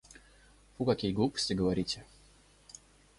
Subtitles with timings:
[0.77, 2.03] Фу какие глупости говорите.